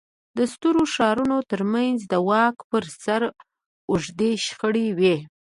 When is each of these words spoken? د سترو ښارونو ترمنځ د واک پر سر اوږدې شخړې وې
د 0.37 0.39
سترو 0.53 0.83
ښارونو 0.93 1.37
ترمنځ 1.51 1.97
د 2.11 2.13
واک 2.29 2.55
پر 2.69 2.83
سر 3.03 3.21
اوږدې 3.89 4.31
شخړې 4.45 4.87
وې 4.97 5.15